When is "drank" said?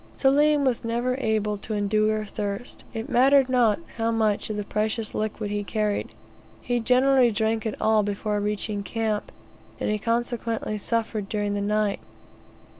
7.29-7.67